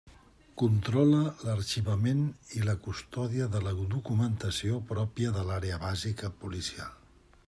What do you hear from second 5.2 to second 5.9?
de l'Àrea